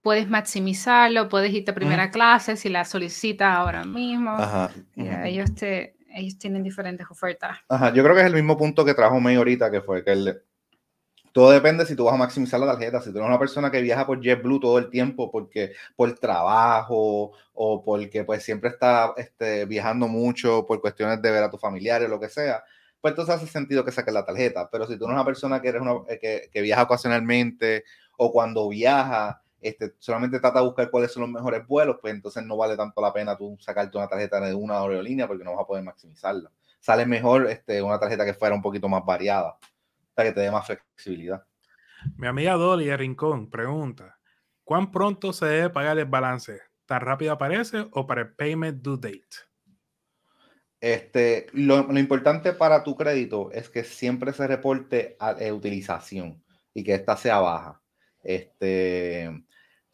[0.01, 4.31] puedes maximizarlo, puedes irte a primera clase si la solicitas ahora mismo.
[4.31, 4.71] Ajá.
[4.95, 7.57] ellos te, ellos tienen diferentes ofertas.
[7.67, 10.13] Ajá, yo creo que es el mismo punto que trajo May ahorita, que fue que
[10.13, 10.41] el,
[11.37, 12.99] todo depende si tú vas a maximizar la tarjeta.
[12.99, 17.31] Si tú eres una persona que viaja por JetBlue todo el tiempo porque por trabajo
[17.53, 22.07] o porque pues siempre está este, viajando mucho por cuestiones de ver a tus familiares
[22.07, 22.63] o lo que sea,
[22.99, 24.67] pues entonces hace sentido que saques la tarjeta.
[24.71, 27.83] Pero si tú eres una persona que, eres una, eh, que, que viaja ocasionalmente
[28.17, 32.43] o cuando viaja este, solamente trata de buscar cuáles son los mejores vuelos, pues entonces
[32.45, 35.61] no vale tanto la pena tú sacarte una tarjeta de una aerolínea porque no vas
[35.61, 36.49] a poder maximizarla.
[36.79, 39.55] Sale mejor este, una tarjeta que fuera un poquito más variada,
[40.23, 41.45] que te dé más flexibilidad.
[42.15, 44.17] Mi amiga Dolly de Rincón pregunta,
[44.63, 46.61] ¿cuán pronto se debe pagar el balance?
[46.85, 49.47] ¿Tan rápido aparece o para el payment due date?
[50.79, 56.83] Este, lo, importante para tu crédito es que siempre se reporte a, eh, utilización y
[56.83, 57.81] que esta sea baja.
[58.23, 59.31] Este,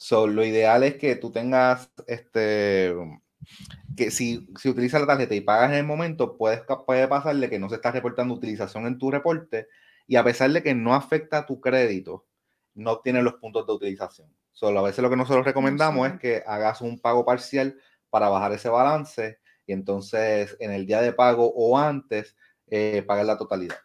[0.03, 2.93] So, lo ideal es que tú tengas, este,
[3.95, 7.57] que si, si utilizas la tarjeta y pagas en el momento, puedes, puede pasarle que
[7.57, 9.69] no se está reportando utilización en tu reporte
[10.07, 12.25] y a pesar de que no afecta a tu crédito,
[12.75, 14.33] no obtienes los puntos de utilización.
[14.51, 17.77] Solo a veces lo que nosotros recomendamos es que hagas un pago parcial
[18.09, 22.35] para bajar ese balance y entonces en el día de pago o antes
[22.67, 23.77] eh, pagar la totalidad.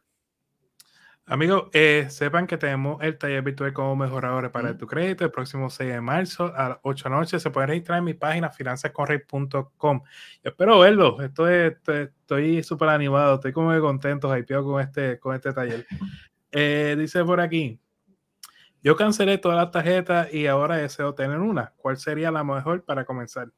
[1.31, 5.69] Amigos, eh, sepan que tenemos el taller virtual como mejoradores para tu crédito el próximo
[5.69, 7.39] 6 de marzo a las 8 de la noche.
[7.39, 10.03] Se pueden registrar en mi página finanzascorrey.com.
[10.43, 11.21] Espero verlo.
[11.21, 15.87] Estoy estoy- estoy súper animado, estoy como que contento, hypeado con este, con este taller.
[16.51, 17.79] Eh, dice por aquí,
[18.83, 21.75] yo cancelé todas las tarjetas y ahora deseo tener una.
[21.77, 23.49] ¿Cuál sería la mejor para comenzar?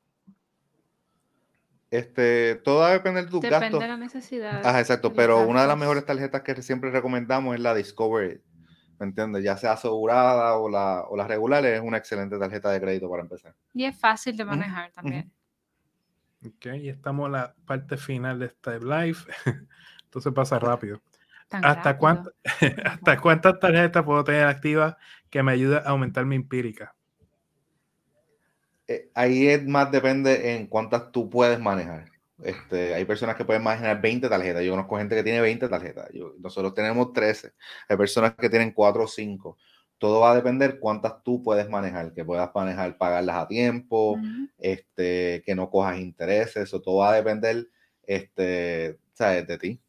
[1.91, 3.81] Este, todo va a depender de tus Depende gastos.
[3.81, 4.65] de la necesidad.
[4.65, 8.41] Ajá, exacto, pero una de las mejores tarjetas que siempre recomendamos es la Discovery,
[9.01, 9.43] ¿me entiendes?
[9.43, 13.23] Ya sea asegurada o la, o las regulares, es una excelente tarjeta de crédito para
[13.23, 13.55] empezar.
[13.75, 15.33] Y es fácil de manejar también.
[16.47, 19.19] Ok, y estamos en la parte final de este live.
[20.05, 21.03] Entonces pasa rápido.
[21.49, 21.99] Tan ¿Hasta, rápido.
[21.99, 22.33] cuánto-
[22.85, 24.97] ¿Hasta cuántas tarjetas puedo tener activas
[25.29, 26.95] que me ayude a aumentar mi empírica?
[28.93, 32.11] Eh, ahí es más depende en cuántas tú puedes manejar.
[32.43, 34.65] Este, hay personas que pueden manejar 20 tarjetas.
[34.65, 36.09] Yo conozco gente que tiene 20 tarjetas.
[36.13, 37.53] Yo- nosotros tenemos 13.
[37.89, 39.57] Hay personas que tienen 4 o 5.
[39.99, 44.19] Todo va a depender cuántas tú puedes manejar, que puedas manejar, pagarlas a tiempo,
[44.59, 46.57] este, que no cojas intereses.
[46.65, 47.69] Eso todo va a depender
[48.03, 49.47] este, ¿sabes?
[49.47, 49.81] de ti.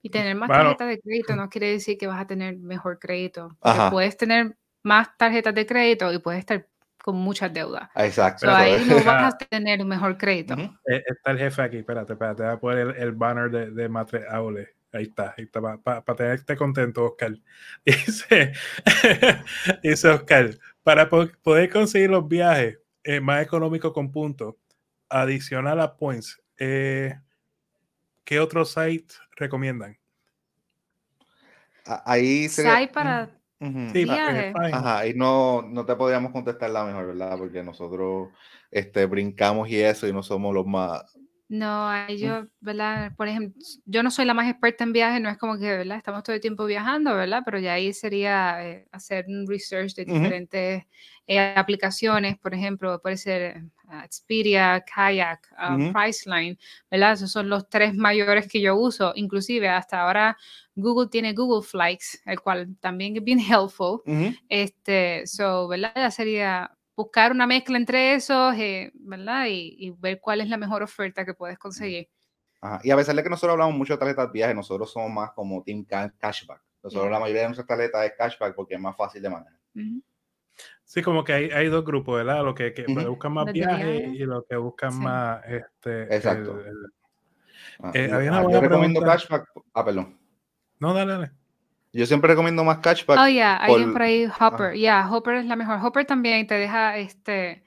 [0.00, 0.62] Y tener más Bueno.
[0.76, 3.56] tarjetas de crédito no quiere decir que vas a tener mejor crédito.
[3.90, 6.68] Puedes tener más tarjetas de crédito y puedes estar
[7.04, 7.90] con muchas deudas.
[7.96, 8.46] Exacto.
[8.46, 10.54] So, ahí no vas a tener un mejor crédito.
[10.54, 13.88] Eh, está el jefe aquí, espérate, espérate, voy a poner el, el banner de, de
[13.90, 14.70] Matre Aule.
[14.90, 17.32] Ahí está, ahí está, para tenerte contento, Oscar.
[17.84, 18.52] Dice,
[19.82, 24.54] dice Oscar, para po- poder conseguir los viajes eh, más económicos con puntos,
[25.10, 27.20] adicional a points, eh,
[28.24, 29.98] ¿qué otro site recomiendan?
[32.06, 33.28] Ahí sería- Site para
[33.64, 33.90] Ujú.
[33.92, 34.52] Sí, pa- eh.
[34.72, 37.38] Ajá, ahí no, no te podríamos contestar la mejor, ¿verdad?
[37.38, 38.28] Porque nosotros
[38.70, 41.02] este, brincamos y eso y no somos los más...
[41.48, 43.12] No, yo, ¿verdad?
[43.16, 45.98] Por ejemplo, yo no soy la más experta en viajes, no es como que, ¿verdad?
[45.98, 47.42] Estamos todo el tiempo viajando, ¿verdad?
[47.44, 50.84] Pero ya ahí sería eh, hacer un research de diferentes
[51.26, 53.62] eh, aplicaciones, por ejemplo, puede ser
[54.04, 55.48] Expedia, Kayak.
[55.92, 56.58] Priceline,
[56.90, 57.12] ¿verdad?
[57.12, 59.12] Esos son los tres mayores que yo uso.
[59.14, 60.36] Inclusive hasta ahora
[60.74, 64.00] Google tiene Google Flights, el cual también es bien helpful.
[64.06, 64.34] Ujú.
[64.48, 65.92] Este, so, ¿verdad?
[65.94, 69.46] Ya sería buscar una mezcla entre esos, eh, ¿verdad?
[69.48, 72.08] Y, y ver cuál es la mejor oferta que puedes conseguir.
[72.60, 72.80] Ajá.
[72.82, 75.32] Y a pesar de que nosotros hablamos mucho de tarjetas de viaje, nosotros somos más
[75.32, 76.62] como Team Ca- Cashback.
[76.82, 79.58] Nosotros la mayoría de nuestras tarjetas es Cashback porque es más fácil de manejar.
[80.84, 82.44] Sí, como que hay, hay dos grupos, ¿verdad?
[82.44, 83.08] Los que, que Ujú.
[83.08, 84.06] buscan más viajes viaje.
[84.14, 84.98] y los que buscan Sí.
[84.98, 86.02] más este.
[86.14, 86.60] Exacto.
[86.60, 86.76] el- el-
[87.80, 89.22] Ah, Eh, yo- había una ah, yo buena recomiendo pregunta.
[89.26, 89.48] Cashback.
[89.72, 90.16] Ah, perdón.
[90.78, 91.30] No, dale, dale.
[91.92, 93.18] Yo siempre recomiendo más Cashback.
[93.18, 94.74] Oh, yeah, alguien por- por ahí, Hopper.
[94.74, 95.78] Yeah, Hopper es la mejor.
[95.82, 97.64] Hopper también te deja, este,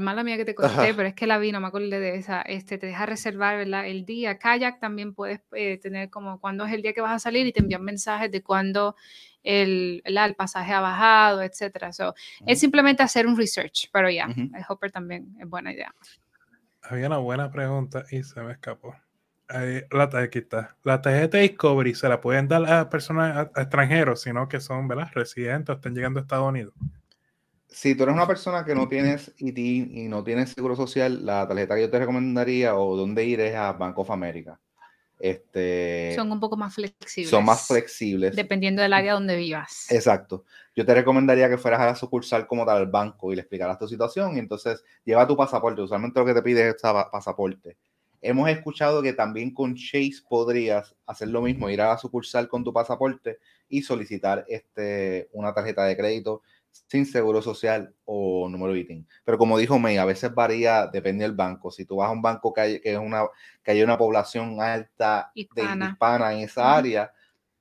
[0.00, 0.92] mala mía que te conté, Ajá.
[0.96, 3.86] pero es que la vi, no me acuerdo de esa, este, te deja reservar, ¿verdad?
[3.86, 4.38] El día.
[4.38, 7.52] Kayak también puedes eh, tener como cuándo es el día que vas a salir y
[7.52, 8.96] te envían mensajes de cuándo
[9.44, 11.92] el, el pasaje ha bajado, etcétera.
[11.92, 12.14] So,
[12.46, 14.40] Es simplemente hacer un research, pero ya, Ujú.
[14.40, 15.94] el Hopper también es buena idea.
[16.82, 18.94] Había una buena pregunta y se me escapó.
[19.48, 20.76] Ahí, la, aquí está.
[20.82, 24.88] La tarjeta Discovery se la pueden dar a personas a- a extranjeros, sino que son
[24.88, 25.08] ¿verdad?
[25.14, 26.74] residentes o están llegando a Estados Unidos.
[27.68, 31.46] Si tú eres una persona que no tienes IT y no tienes seguro social, la
[31.46, 34.58] tarjeta que yo te recomendaría o dónde ir es a Bank of America.
[35.18, 37.30] Este, Son un poco más flexibles.
[37.30, 38.36] son más flexibles.
[38.36, 39.90] Dependiendo del área donde vivas.
[39.90, 40.44] Exacto.
[40.74, 43.78] Yo te recomendaría que fueras a la sucursal como tal al banco y le explicaras
[43.78, 45.80] tu situación y entonces lleva tu pasaporte.
[45.80, 46.76] Usualmente lo que te pide es
[47.10, 47.76] pasaporte.
[48.20, 52.64] Hemos escuchado que también con Chase podrías hacer lo mismo, ir a la sucursal con
[52.64, 56.42] tu pasaporte y solicitar este, una tarjeta de crédito
[56.86, 59.08] sin seguro social o número de ITIN.
[59.24, 61.70] Pero como dijo May, a veces varía, depende del banco.
[61.70, 63.26] Si tú vas a un banco que hay, que es una,
[63.62, 65.90] que hay una población alta de Hispana.
[65.90, 67.12] hispana en esa área,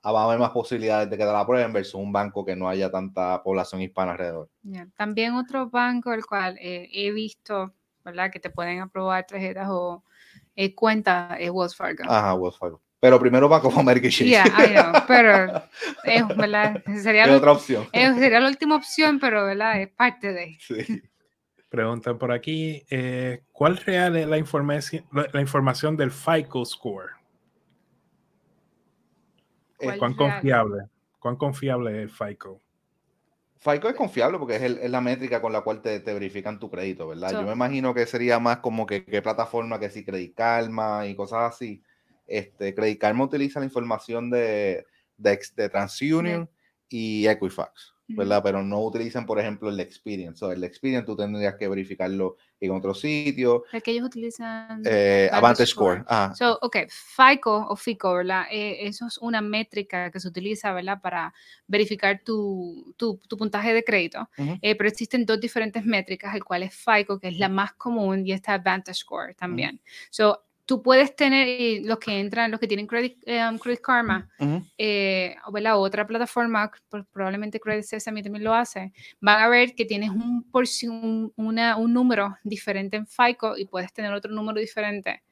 [0.01, 2.55] ah, va a haber más posibilidades de que te la aprueben versus un banco que
[2.55, 4.49] no haya tanta población hispana alrededor.
[4.95, 7.73] También otro banco, el cual eh, he visto,
[8.03, 8.31] ¿verdad?
[8.31, 10.03] Que te pueden aprobar tarjetas o
[10.55, 12.03] eh, cuentas, es Wells Fargo.
[12.07, 12.84] Ajá, Wells Fargo.
[13.05, 14.25] Pero primero Bank of America y Chase.
[14.25, 15.61] Yeah, I know, pero
[16.05, 16.83] es, ¿verdad?
[17.03, 17.87] Sería, es la- otra opción.
[17.91, 19.79] es- sería la última opción, pero, ¿verdad?
[19.79, 20.57] Es parte de.
[20.59, 21.03] Sí.
[21.69, 27.11] Preguntan por aquí, eh, ¿cuál real es la información, la, la información del FICO score?
[29.77, 30.31] ¿Cuál ¿Cuán real?
[30.31, 30.83] confiable?
[31.19, 32.59] ¿Cuán confiable es el FICO?
[33.59, 36.57] FICO es confiable porque es, el- es la métrica con la cual te, te verifican
[36.59, 37.29] tu crédito, ¿verdad?
[37.31, 41.05] So- Yo me imagino que sería más como que qué plataforma que si Credit Karma
[41.05, 41.83] y cosas así.
[42.27, 44.85] Este, Credit Karma utiliza la información de,
[45.17, 46.49] de, de TransUnion
[46.89, 47.95] y Equifax.
[48.07, 48.41] ¿verdad?
[48.43, 50.43] Pero no utilizan, por ejemplo, el Experience.
[50.45, 53.63] O el Experience tú tendrías que verificarlo en otro sitio.
[53.71, 54.81] El que ellos utilizan.
[54.85, 56.05] Eh, Advantage Score.
[56.07, 56.33] Ah.
[56.35, 58.43] So, ok, FICO o FICO, ¿verdad?
[58.51, 61.01] Eh, eso es una métrica que se utiliza, ¿verdad?
[61.01, 61.33] Para
[61.67, 64.29] verificar tu, tu, tu puntaje de crédito.
[64.61, 68.25] Eh, pero existen dos diferentes métricas, el cual es FICO, que es la más común,
[68.25, 69.81] y está Advantage Score también.
[70.09, 74.27] So, tú puedes tener, los que entran, los que tienen Credit, um, credit Karma,
[74.77, 76.71] eh, o la otra plataforma,
[77.11, 82.35] probablemente Credit Sesame también lo hace, van a ver que tienes un, una, un número
[82.43, 85.23] diferente en FICO y puedes tener otro número diferente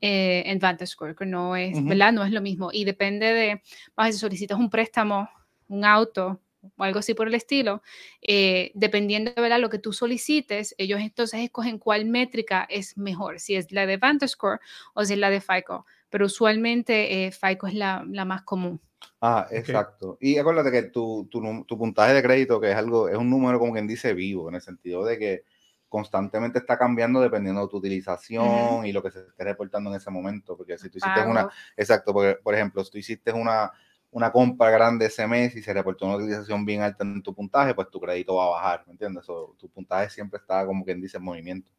[0.00, 2.12] eh, en VantageScore, que no es, ¿verdad?
[2.12, 2.70] No es lo mismo.
[2.72, 3.62] Y depende de,
[4.10, 5.28] si solicitas un préstamo,
[5.68, 6.40] un auto,
[6.76, 7.82] o algo así por el estilo,
[8.20, 13.56] eh, dependiendo de lo que tú solicites, ellos entonces escogen cuál métrica es mejor, si
[13.56, 14.60] es la de VantageScore
[14.94, 18.80] o si es la de FICO, pero usualmente eh, FICO es la, la, más común.
[19.20, 20.18] Ah, exacto.
[20.20, 23.58] Y acuérdate que tu, tu, tu, puntaje de crédito, que es algo, es un número
[23.58, 25.44] como quien dice vivo, en el sentido de que
[25.88, 30.10] constantemente está cambiando dependiendo de tu utilización y lo que se esté reportando en ese
[30.10, 33.70] momento, porque si tú hiciste una, exacto, porque, por ejemplo, si tú hiciste una
[34.12, 37.74] una compra grande ese mes y se reportó una utilización bien alta en tu puntaje,
[37.74, 39.26] pues tu crédito va a bajar, ¿me entiendes?
[39.26, 41.70] tu puntaje siempre está como quien dice en movimiento.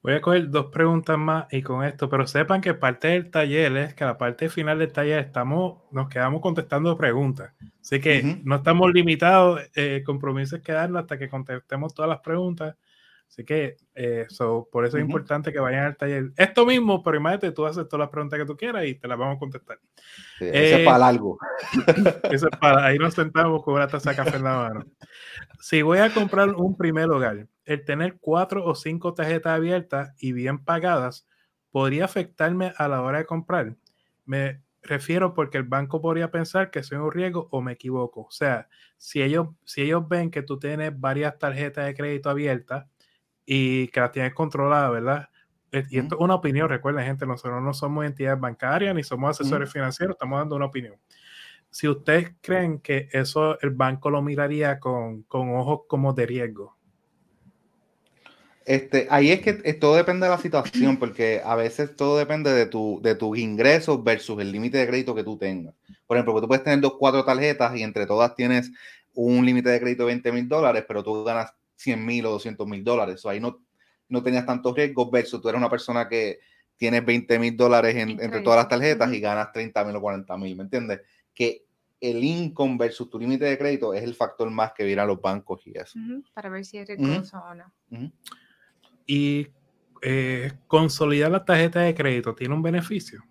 [0.00, 3.76] Voy a coger dos preguntas más y con esto, pero sepan que parte del taller
[3.76, 7.52] es que la parte final del taller estamos, nos quedamos contestando preguntas.
[7.80, 12.76] Así que no estamos limitados, eh, compromisos que darnos hasta que contestemos todas las preguntas.
[13.28, 14.26] Así que eh,
[14.72, 16.32] por eso es importante que vayan al taller.
[16.36, 19.18] Esto mismo, pero imagínate, tú haces todas las preguntas que tú quieras y te las
[19.18, 19.78] vamos a contestar.
[20.40, 21.38] eso es eh, para algo.
[22.32, 24.86] Eso es para, ahí nos sentamos con una taza de café en la mano.
[25.60, 30.32] Si voy a comprar un primer hogar, el tener cuatro o cinco tarjetas abiertas y
[30.32, 31.26] bien pagadas
[31.70, 33.76] podría afectarme a la hora de comprar.
[34.24, 38.22] Me refiero porque el banco podría pensar que soy un riesgo o me equivoco.
[38.22, 42.86] O sea, si ellos, si ellos ven que tú tienes varias tarjetas de crédito abiertas,
[43.50, 45.28] y que las tienes controladas, ¿verdad?
[45.72, 49.30] Eh, y esto es una opinión, recuerden gente, nosotros no somos entidades bancarias ni somos
[49.30, 50.96] asesores financieros, estamos dando una opinión.
[51.70, 56.76] Si ustedes creen que eso el banco lo miraría con, con ojos como de riesgo.
[58.66, 62.66] Este, ahí es que todo depende de la situación, porque a veces todo depende de,
[62.66, 65.74] tu, de tus ingresos versus el límite de crédito que tú tengas.
[66.06, 68.70] Por ejemplo, tú puedes tener dos, cuatro tarjetas y entre todas tienes
[69.14, 72.66] un límite de crédito de 20 mil dólares, pero tú ganas 100 mil o 200
[72.66, 73.24] mil dólares.
[73.24, 73.64] O ahí no,
[74.08, 76.40] no tenías tantos riesgos versus tú eres una persona que
[76.76, 80.56] tienes 20 mil dólares entre todas las tarjetas y ganas 30 mil o 40 mil,
[80.56, 81.00] ¿me entiendes?
[81.34, 81.64] Que
[82.00, 85.66] el income versus tu límite de crédito es el factor más que vienen los bancos
[85.66, 85.98] y eso.
[86.34, 87.72] Para ver si es riesgoso o no.
[89.06, 89.48] Y
[90.02, 93.24] eh, consolidar la tarjeta de crédito tiene un beneficio.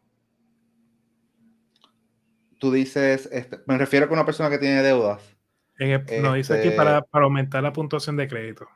[2.57, 5.36] Tú dices, este, me refiero a que una persona que tiene deudas
[6.21, 8.67] nos dice aquí este para, aumentar la puntuación de crédito.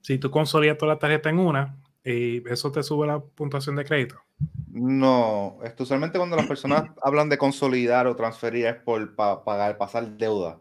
[0.00, 3.84] Si tú consolidas toda la tarjeta en una, y eso te sube la puntuación de
[3.84, 4.16] crédito.
[4.70, 10.60] No, usualmente cuando las personas hablan de consolidar o transferir es por pagar, pasar deuda.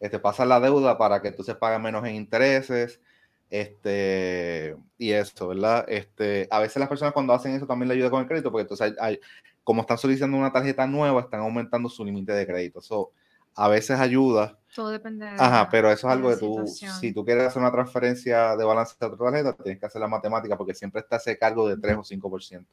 [0.00, 3.00] Este, pasar la deuda para que tú se pague menos en intereses,
[3.48, 5.84] este, y eso, ¿verdad?
[5.88, 8.62] Este, a veces las personas cuando hacen eso también le ayuda con el crédito, porque
[8.62, 9.20] entonces hay,
[9.62, 12.80] como están solicitando una tarjeta nueva, están aumentando su límite de crédito.
[12.80, 13.12] So,
[13.54, 14.58] a veces ayuda.
[14.74, 17.70] Todo depende de Ajá, pero eso es algo de tú, si tú quieres hacer una
[17.70, 21.36] transferencia de balance a otra tarjeta, tienes que hacer la matemática porque siempre está ese
[21.36, 22.66] cargo de 3 o 5%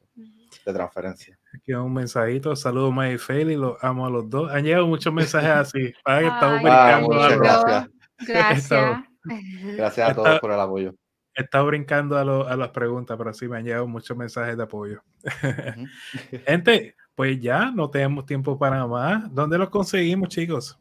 [0.64, 1.38] de transferencia.
[1.54, 4.50] Aquí un mensajito, saludos May y Feli, los amo a los dos.
[4.50, 7.08] Han llegado muchos mensajes así, para que estamos brincando.
[7.08, 7.90] muchas gracias.
[8.26, 9.04] Gracias.
[9.76, 10.94] gracias a todos por el apoyo.
[11.34, 14.62] He estado brincando a, a, las preguntas, pero sí me han llegado muchos mensajes de
[14.62, 15.02] apoyo.
[16.46, 19.34] Gente, pues ya no tenemos tiempo para más.
[19.34, 20.78] ¿Dónde los conseguimos, chicos?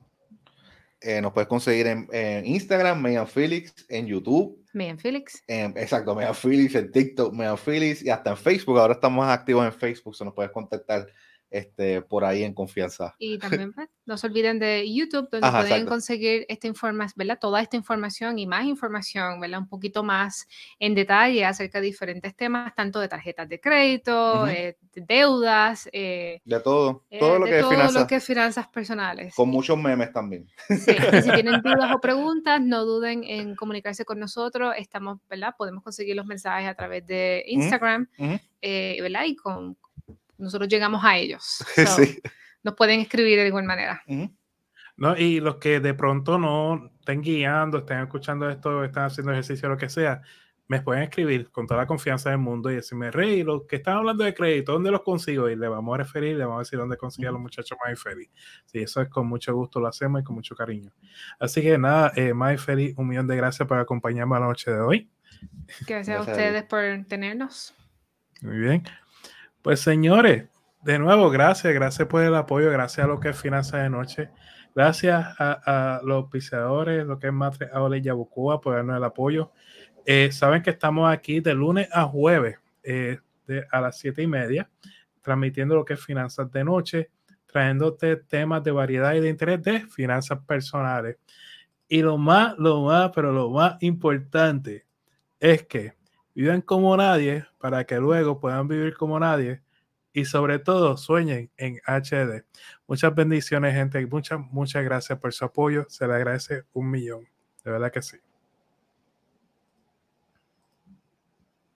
[1.01, 4.57] Eh, nos puedes conseguir en, Instagram, Megan Felix, en YouTube.
[4.71, 5.43] Megan Felix.
[5.47, 8.79] exacto, Megan Felix, en TikTok, Megan Felix y hasta en Facebook.
[8.79, 11.07] Ahora estamos activos en Facebook, se nos puedes contactar
[11.49, 13.15] este, por ahí en confianza.
[13.17, 17.39] Y también pues, no se olviden de YouTube, donde pueden conseguir esta información, ¿verdad?
[17.39, 19.59] Toda esta información y más información, ¿verdad?
[19.59, 20.47] Un poquito más
[20.79, 25.89] en detalle acerca de diferentes temas, tanto de tarjetas de crédito, eh, de deudas.
[25.91, 29.33] Eh, de todo, todo, eh, lo, que todo es lo que es finanzas personales.
[29.35, 30.47] Con muchos memes también.
[30.67, 34.73] Sí, y si tienen dudas o preguntas, no duden en comunicarse con nosotros.
[34.77, 35.55] Estamos, ¿verdad?
[35.57, 38.07] Podemos conseguir los mensajes a través de Instagram,
[38.61, 39.23] ¿verdad?
[39.25, 39.77] Y con
[40.39, 41.63] nosotros llegamos a ellos.
[42.63, 44.03] Nos pueden escribir de igual manera.
[44.97, 49.69] No, y los que de pronto no estén guiando, estén escuchando esto, están haciendo ejercicio,
[49.69, 50.21] lo que sea,
[50.67, 53.97] me pueden escribir con toda la confianza del mundo y decirme, Rey, los que están
[53.97, 55.49] hablando de crédito, ¿dónde los consigo?
[55.49, 58.29] Y le vamos a referir, le vamos a decir dónde consigue a los muchachos Feliz.
[58.65, 60.91] Sí, eso es con mucho gusto, lo hacemos y con mucho cariño.
[61.39, 64.79] Así que nada, eh, Feliz, un millón de gracias por acompañarme a la noche de
[64.79, 65.09] hoy.
[65.87, 67.73] Gracias, a ustedes por tenernos.
[68.41, 68.83] Muy bien.
[69.69, 70.45] Pues señores,
[70.81, 74.31] de nuevo, gracias, gracias por el apoyo, gracias a lo que es Finanzas de Noche.
[74.73, 79.51] Gracias a, los pisadores, lo que es Matre Aole y Yabucoa por darnos el apoyo.
[80.07, 83.19] Eh, saben que estamos aquí de lunes a jueves eh,
[83.71, 84.67] a las siete y media,
[85.21, 87.11] transmitiendo lo que es finanzas de noche,
[87.45, 91.17] trayéndote temas de variedad y de interés de finanzas personales.
[91.87, 94.87] Y lo más, lo más, pero lo más importante
[95.39, 95.98] es que
[96.41, 99.61] vivan como nadie para que luego puedan vivir como nadie
[100.13, 102.45] y sobre todo sueñen en HD.
[102.87, 104.05] Muchas bendiciones, gente.
[104.05, 105.85] Muchas, muchas gracias por su apoyo.
[105.89, 107.25] Se le agradece un millón.
[107.65, 108.17] De verdad que sí.